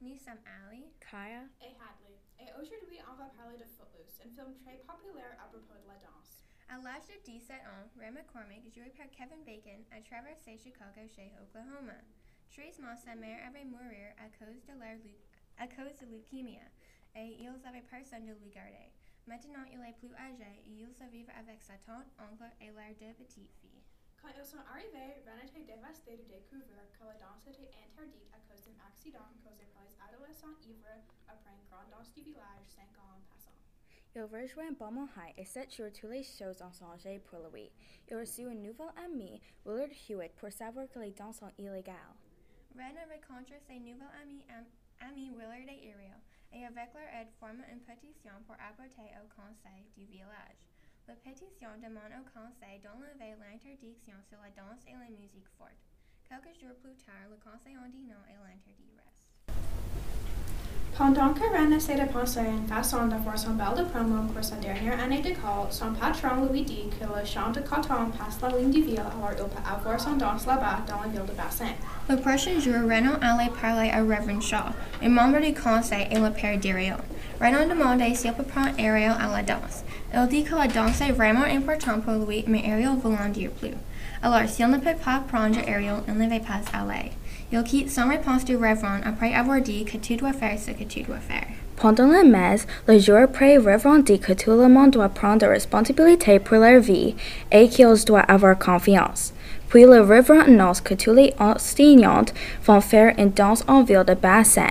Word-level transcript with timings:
Nous 0.00 0.16
sommes 0.16 0.38
Ali, 0.46 0.92
Kaya, 1.00 1.42
et 1.60 1.74
Hadley. 1.74 2.18
Et 2.38 2.52
aujourd'hui, 2.54 2.98
on 3.10 3.16
va 3.16 3.26
parler 3.36 3.58
de 3.58 3.64
Footloose, 3.64 4.20
un 4.24 4.30
film 4.30 4.54
très 4.62 4.76
populaire 4.86 5.34
à 5.42 5.48
propos 5.48 5.74
de 5.74 5.88
la 5.88 5.96
danse. 5.98 6.44
À 6.68 6.78
l'âge 6.78 7.08
de 7.08 7.20
17 7.24 7.50
ans, 7.66 7.88
Ray 7.98 8.12
McCormack, 8.12 8.62
joué 8.72 8.90
par 8.90 9.10
Kevin 9.10 9.42
Bacon, 9.44 9.84
a 9.90 10.00
traversé 10.02 10.56
Chicago 10.56 11.00
chez 11.08 11.32
Oklahoma. 11.42 11.98
Tristement, 12.48 12.94
sa 12.96 13.16
mère 13.16 13.44
avait 13.48 13.64
mourir 13.64 14.14
à 14.18 14.28
cause 14.38 14.62
de, 14.66 14.72
leur 14.72 14.94
leu- 15.02 15.18
à 15.58 15.66
cause 15.66 15.96
de 15.96 16.06
leucémie 16.06 16.60
et 17.16 17.36
ils 17.42 17.66
avaient 17.66 17.82
personne 17.82 18.24
de 18.26 18.32
le 18.34 18.48
garder. 18.50 18.92
Maintenant, 19.26 19.64
il 19.72 19.80
est 19.84 19.98
plus 19.98 20.14
âgé 20.14 20.62
et 20.64 20.70
il 20.70 20.94
se 20.94 21.04
vivent 21.10 21.32
avec 21.36 21.60
sa 21.62 21.76
tante, 21.78 22.06
oncle 22.20 22.48
et 22.60 22.70
leurs 22.70 22.94
deux 23.00 23.14
petites 23.14 23.50
filles. 23.60 23.82
Quand 24.20 24.28
ils 24.36 24.44
sont 24.44 24.58
arrivés, 24.70 25.22
Ren 25.26 25.38
était 25.46 25.64
dévasté 25.64 26.16
de 26.16 26.22
découvrir 26.24 26.84
que 26.92 27.04
la 27.04 27.14
danse 27.14 27.46
était 27.46 27.78
interdite 27.86 28.28
à 28.32 28.38
cause 28.50 28.62
d'un 28.64 28.84
accident 28.86 29.24
causé 29.44 29.64
par 29.72 29.82
les 29.84 29.96
adolescents 30.00 30.56
ivres 30.66 31.02
après 31.28 31.50
une 31.52 31.64
grande 31.70 31.90
danse 31.90 32.12
du 32.12 32.22
village 32.22 32.66
cinq 32.66 32.90
ans 32.98 33.16
en 33.16 33.20
passant. 33.32 33.54
il 34.14 34.22
rejoint 34.22 34.72
Bomont 34.72 35.08
High 35.16 35.34
et 35.36 35.44
sept 35.44 35.72
jours 35.74 35.92
tous 35.92 36.08
les 36.08 36.22
choses 36.24 36.60
ont 36.62 36.72
changé 36.72 37.18
pour 37.20 37.38
lui. 37.52 37.70
Il 38.10 38.16
reçut 38.16 38.46
un 38.46 38.54
nouvel 38.54 38.88
ami, 39.04 39.40
Willard 39.64 39.90
Hewitt, 40.08 40.34
pour 40.36 40.50
savoir 40.52 40.88
que 40.88 40.98
les 40.98 41.12
danses 41.12 41.38
sont 41.38 41.52
illégales. 41.58 42.14
Ren 42.76 42.96
a 42.96 43.06
rencontré 43.06 43.60
ses 43.66 43.78
nouveaux 43.78 44.10
amis, 44.22 44.44
am- 44.50 44.66
amis 45.08 45.30
Willard 45.30 45.68
et 45.68 45.92
Ariel, 45.94 46.20
et 46.52 46.64
avec 46.66 46.92
leur 46.94 47.08
aide 47.20 47.30
forme 47.38 47.62
une 47.70 47.80
pétition 47.80 48.32
pour 48.46 48.56
apporter 48.60 49.12
au 49.22 49.28
conseil 49.28 49.86
du 49.96 50.04
village. 50.06 50.58
La 51.08 51.14
pétition 51.24 51.68
demande 51.80 52.12
au 52.20 52.24
conseil 52.36 52.84
d'enlever 52.84 53.32
l'interdiction 53.40 54.12
sur 54.28 54.36
la 54.44 54.52
danse 54.52 54.84
et 54.86 54.92
la 54.92 55.08
musique 55.08 55.48
forte. 55.56 55.72
Quelques 56.28 56.52
jours 56.60 56.76
plus 56.84 56.92
tard, 57.00 57.32
le 57.32 57.40
conseil 57.40 57.78
en 57.80 57.88
dit 57.88 58.04
non 58.04 58.20
et 58.28 58.36
l'interdit 58.36 58.92
reste. 58.92 59.24
Pendant 60.98 61.32
que 61.32 61.48
Ren 61.48 61.72
essaie 61.72 61.96
de 61.96 62.12
penser 62.12 62.40
à 62.40 62.44
une 62.44 62.66
façon 62.66 63.06
d'avoir 63.06 63.38
son 63.38 63.52
bal 63.52 63.74
de 63.74 63.84
promo 63.84 64.30
pour 64.30 64.44
sa 64.44 64.56
dernière 64.56 65.00
année 65.00 65.22
d'école, 65.22 65.70
son 65.70 65.94
patron 65.94 66.44
lui 66.52 66.60
dit 66.60 66.90
que 66.90 67.06
le 67.06 67.24
champ 67.24 67.52
de 67.52 67.60
coton 67.60 68.10
passe 68.12 68.42
la 68.42 68.58
ligne 68.58 68.70
du 68.70 68.82
ville, 68.82 69.00
alors 69.00 69.32
il 69.32 69.44
peut 69.44 69.64
avoir 69.64 69.98
son 69.98 70.16
danse 70.16 70.44
là-bas 70.44 70.84
dans 70.86 71.00
la 71.00 71.08
ville 71.08 71.24
de 71.24 71.32
Bassin. 71.32 71.72
Le 72.10 72.16
prochain 72.16 72.60
jour, 72.60 72.84
Renaud 72.84 73.16
allait 73.22 73.50
parler 73.58 73.88
à 73.88 74.02
Reverend 74.02 74.42
Shaw, 74.42 74.74
un 75.00 75.08
membre 75.08 75.40
du 75.40 75.54
conseil 75.54 76.06
et 76.10 76.18
le 76.18 76.30
père 76.30 76.58
d'Ariel. 76.58 76.98
Demandait 77.40 78.14
s'il 78.14 78.32
peut 78.32 78.42
prendre 78.42 78.70
Ariel 78.78 79.14
à 79.18 79.36
la 79.36 79.42
danse. 79.42 79.84
Il 80.14 80.26
dit 80.28 80.44
que 80.44 80.54
la 80.54 80.66
danse 80.66 81.00
est 81.00 81.12
vraiment 81.12 81.44
importante 81.44 82.02
pour 82.02 82.26
lui, 82.26 82.44
mais 82.46 82.64
Ariel 82.70 82.88
en 82.88 83.28
dire 83.28 83.50
plus. 83.50 83.74
Alors, 84.22 84.48
s'il 84.48 84.68
ne 84.68 84.78
peut 84.78 84.96
pas 85.04 85.22
prendre 85.28 85.58
Ariel, 85.68 86.02
il 86.08 86.14
ne 86.14 86.28
va 86.28 86.40
pas 86.40 86.78
aller. 86.78 87.12
Il 87.52 87.62
quitte 87.62 87.90
sans 87.90 88.08
réponse 88.08 88.44
du 88.44 88.56
Reverend 88.56 89.00
après 89.06 89.32
avoir 89.34 89.60
dit 89.60 89.84
que 89.84 89.96
tu 89.96 90.16
dois 90.16 90.32
faire 90.32 90.58
ce 90.58 90.72
que 90.72 90.84
tu 90.84 91.02
dois 91.02 91.16
faire. 91.16 91.46
Pendant 91.76 92.08
la 92.08 92.24
messe, 92.24 92.66
le 92.88 92.98
jour 92.98 93.18
après, 93.18 93.56
Reverend 93.56 94.00
dit 94.00 94.18
que 94.18 94.32
tout 94.32 94.50
le 94.50 94.68
monde 94.68 94.90
doit 94.90 95.08
prendre 95.08 95.46
responsabilité 95.46 96.40
pour 96.40 96.58
leur 96.58 96.80
vie 96.80 97.14
et 97.52 97.68
qu'ils 97.68 98.04
doivent 98.04 98.24
avoir 98.26 98.58
confiance. 98.58 99.32
Puis 99.68 99.84
le 99.84 100.00
Reverend 100.00 100.48
annonce 100.48 100.80
que 100.80 100.94
tous 100.94 101.14
les 101.14 101.32
enseignants 101.38 102.24
vont 102.64 102.80
faire 102.80 103.14
une 103.16 103.30
danse 103.30 103.64
en 103.68 103.82
ville 103.82 104.04
de 104.06 104.14
bassin. 104.14 104.66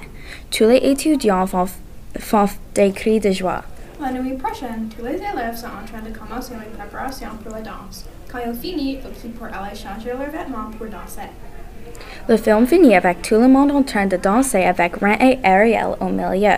Tous 0.52 0.66
les 0.66 0.78
étudiants 0.78 1.46
vont 1.46 1.68
f- 2.18 2.20
font 2.20 2.46
des 2.74 2.92
cris 2.92 3.20
de 3.20 3.32
joie. 3.32 3.64
La 4.02 4.12
nuit 4.12 4.34
prochaine, 4.34 4.90
tous 4.96 5.04
les 5.06 5.14
élèves 5.16 5.56
sont 5.56 5.66
en 5.68 5.86
train 5.86 6.08
de 6.08 6.16
commencer 6.16 6.54
les 6.54 6.78
préparations 6.78 7.30
pour 7.44 7.54
la 7.56 7.62
danse. 7.62 8.06
Quand 8.32 8.40
ils 8.46 8.54
finissent, 8.54 9.00
ils 9.06 9.22
quittent 9.22 9.36
pour 9.38 9.48
aller 9.48 9.76
changer 9.76 10.10
leurs 10.10 10.30
vêtements 10.30 10.70
pour 10.78 10.88
danser. 10.88 11.30
Le 12.30 12.38
film 12.38 12.68
finit 12.68 12.96
avec 12.96 13.22
tout 13.24 13.36
le 13.40 13.48
monde 13.48 13.72
en 13.72 13.82
train 13.82 14.06
de 14.06 14.18
danser 14.18 14.64
avec 14.66 14.98
Ren 14.98 15.16
et 15.20 15.40
Ariel 15.44 15.96
au 16.00 16.06
milieu. 16.10 16.58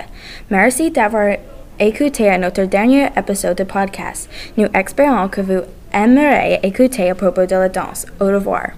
Merci 0.49 0.91
d'avoir 0.91 1.35
écouté 1.79 2.37
notre 2.37 2.63
dernier 2.63 3.07
épisode 3.15 3.55
de 3.57 3.63
podcast. 3.63 4.29
Nous 4.57 4.67
espérons 4.73 5.29
que 5.29 5.39
vous 5.41 5.61
aimerez 5.93 6.59
écouter 6.63 7.09
à 7.11 7.15
propos 7.15 7.45
de 7.45 7.55
la 7.55 7.69
danse. 7.69 8.05
Au 8.19 8.25
revoir. 8.25 8.71